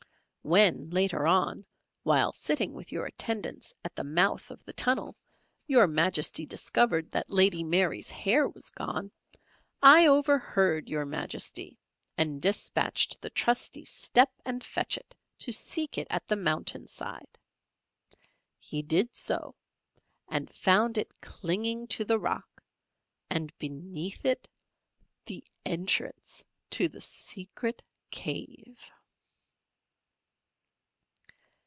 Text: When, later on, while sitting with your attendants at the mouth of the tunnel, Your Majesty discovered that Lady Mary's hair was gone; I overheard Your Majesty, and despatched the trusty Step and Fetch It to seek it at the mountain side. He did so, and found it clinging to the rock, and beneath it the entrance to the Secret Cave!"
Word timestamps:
When, 0.43 0.89
later 0.89 1.27
on, 1.27 1.67
while 2.01 2.33
sitting 2.33 2.73
with 2.73 2.91
your 2.91 3.05
attendants 3.05 3.75
at 3.85 3.95
the 3.95 4.03
mouth 4.03 4.49
of 4.49 4.65
the 4.65 4.73
tunnel, 4.73 5.15
Your 5.67 5.85
Majesty 5.85 6.47
discovered 6.47 7.11
that 7.11 7.29
Lady 7.29 7.63
Mary's 7.63 8.09
hair 8.09 8.49
was 8.49 8.71
gone; 8.71 9.11
I 9.83 10.07
overheard 10.07 10.89
Your 10.89 11.05
Majesty, 11.05 11.77
and 12.17 12.41
despatched 12.41 13.21
the 13.21 13.29
trusty 13.29 13.85
Step 13.85 14.31
and 14.43 14.63
Fetch 14.63 14.97
It 14.97 15.13
to 15.37 15.51
seek 15.53 15.99
it 15.99 16.07
at 16.09 16.27
the 16.27 16.35
mountain 16.37 16.87
side. 16.87 17.37
He 18.57 18.81
did 18.81 19.15
so, 19.15 19.53
and 20.27 20.49
found 20.49 20.97
it 20.97 21.21
clinging 21.21 21.85
to 21.89 22.03
the 22.03 22.17
rock, 22.17 22.63
and 23.29 23.55
beneath 23.59 24.25
it 24.25 24.47
the 25.27 25.43
entrance 25.67 26.43
to 26.71 26.89
the 26.89 26.99
Secret 27.01 27.83
Cave!" 28.09 28.91